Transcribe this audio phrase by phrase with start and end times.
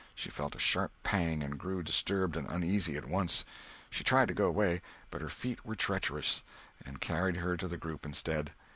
[0.15, 3.45] She felt a sharp pang and grew disturbed and uneasy at once.
[3.91, 4.81] She tried to go away,
[5.11, 6.43] but her feet were treacherous,
[6.83, 8.51] and carried her to the group instead.